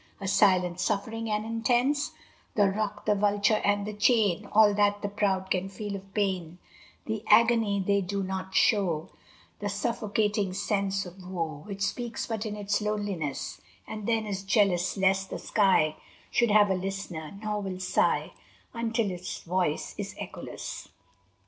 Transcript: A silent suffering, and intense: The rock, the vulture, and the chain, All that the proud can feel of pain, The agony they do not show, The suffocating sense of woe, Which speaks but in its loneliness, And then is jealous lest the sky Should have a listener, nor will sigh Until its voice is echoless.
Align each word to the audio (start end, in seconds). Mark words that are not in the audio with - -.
A 0.19 0.27
silent 0.27 0.79
suffering, 0.79 1.29
and 1.29 1.45
intense: 1.45 2.13
The 2.55 2.71
rock, 2.71 3.05
the 3.05 3.13
vulture, 3.13 3.61
and 3.63 3.85
the 3.85 3.93
chain, 3.93 4.47
All 4.51 4.73
that 4.73 5.03
the 5.03 5.07
proud 5.09 5.51
can 5.51 5.69
feel 5.69 5.95
of 5.95 6.11
pain, 6.15 6.57
The 7.05 7.23
agony 7.27 7.83
they 7.85 8.01
do 8.01 8.23
not 8.23 8.55
show, 8.55 9.11
The 9.59 9.69
suffocating 9.69 10.53
sense 10.53 11.05
of 11.05 11.23
woe, 11.29 11.61
Which 11.67 11.83
speaks 11.83 12.25
but 12.25 12.47
in 12.47 12.55
its 12.55 12.81
loneliness, 12.81 13.61
And 13.87 14.07
then 14.07 14.25
is 14.25 14.41
jealous 14.43 14.97
lest 14.97 15.29
the 15.29 15.37
sky 15.37 15.97
Should 16.31 16.49
have 16.49 16.71
a 16.71 16.73
listener, 16.73 17.37
nor 17.39 17.61
will 17.61 17.79
sigh 17.79 18.33
Until 18.73 19.11
its 19.11 19.41
voice 19.43 19.93
is 19.99 20.15
echoless. 20.17 20.89